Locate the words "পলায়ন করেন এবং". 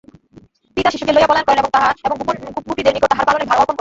1.29-1.71